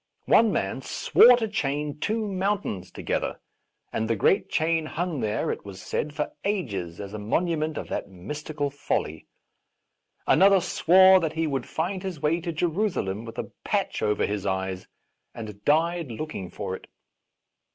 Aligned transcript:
One 0.25 0.51
man 0.51 0.81
swore 0.81 1.37
to 1.37 1.47
chain 1.47 1.99
two 1.99 2.27
mountains 2.27 2.89
to 2.93 3.03
gether, 3.03 3.39
and 3.93 4.09
the 4.09 4.15
great 4.15 4.49
chain 4.49 4.87
hung 4.87 5.19
there, 5.19 5.51
it 5.51 5.63
was 5.63 5.79
said, 5.79 6.11
for 6.15 6.31
ages 6.43 6.99
as 6.99 7.13
a 7.13 7.19
monument 7.19 7.77
of 7.77 7.87
that 7.89 8.09
mystical 8.09 8.71
folly. 8.71 9.27
Another 10.25 10.59
swore 10.59 11.19
that 11.19 11.33
he 11.33 11.45
would 11.45 11.67
find 11.67 12.01
his 12.01 12.19
way 12.19 12.41
to 12.41 12.51
Jerusalem 12.51 13.25
with 13.25 13.37
a 13.37 13.51
patch 13.63 14.01
over 14.01 14.25
his 14.25 14.43
eyes, 14.43 14.87
and 15.35 15.63
died 15.65 16.09
looking 16.11 16.49
for 16.49 16.75
it. 16.75 16.87